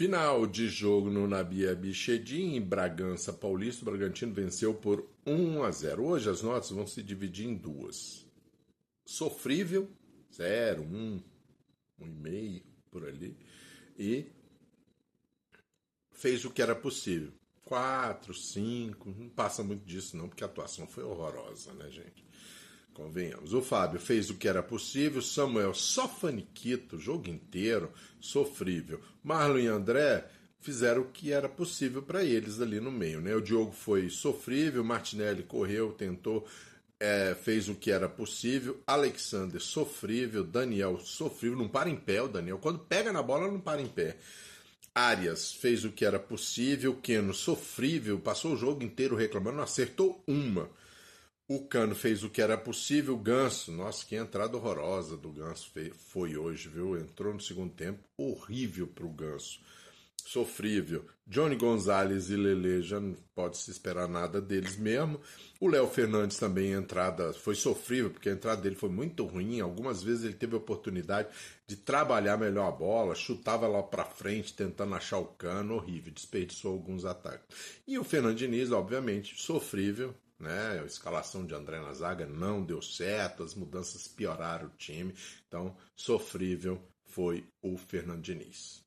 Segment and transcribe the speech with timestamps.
[0.00, 5.70] Final de jogo no Nabia Bichedin, em Bragança Paulista, o Bragantino venceu por 1 a
[5.70, 6.02] 0.
[6.02, 8.26] Hoje as notas vão se dividir em duas.
[9.04, 9.90] Sofrível,
[10.34, 11.22] 0, 1,
[12.00, 13.36] 1,5 por ali.
[13.98, 14.24] E
[16.12, 17.30] fez o que era possível.
[17.66, 22.24] 4, 5, não passa muito disso não, porque a atuação foi horrorosa, né, gente?
[23.00, 23.54] Convenhamos.
[23.54, 27.90] O Fábio fez o que era possível, Samuel só faniquito jogo inteiro,
[28.20, 29.00] sofrível.
[29.24, 30.26] Marlon e André
[30.60, 33.22] fizeram o que era possível para eles ali no meio.
[33.22, 33.34] Né?
[33.34, 36.46] O Diogo foi sofrível, Martinelli correu, tentou,
[37.00, 38.78] é, fez o que era possível.
[38.86, 42.58] Alexander sofrível, Daniel sofrível, não para em pé o Daniel.
[42.58, 44.18] Quando pega na bola, não para em pé.
[44.94, 50.68] Arias fez o que era possível, Keno sofrível, passou o jogo inteiro reclamando, acertou uma.
[51.52, 55.68] O Cano fez o que era possível, o Ganso, nossa, que entrada horrorosa do Ganso
[55.96, 56.96] foi hoje, viu?
[56.96, 59.58] Entrou no segundo tempo, horrível para o Ganso,
[60.24, 61.04] sofrível.
[61.26, 65.20] Johnny Gonzalez e Lele já não pode se esperar nada deles mesmo.
[65.58, 69.58] O Léo Fernandes também, entrada foi sofrível, porque a entrada dele foi muito ruim.
[69.58, 71.30] Algumas vezes ele teve a oportunidade
[71.66, 76.74] de trabalhar melhor a bola, chutava lá para frente, tentando achar o cano, horrível, desperdiçou
[76.74, 77.44] alguns ataques.
[77.88, 80.80] E o Fernando Diniz, obviamente, sofrível, né?
[80.80, 85.14] A escalação de André na zaga não deu certo, as mudanças pioraram o time,
[85.46, 88.82] então sofrível foi o Fernando Diniz.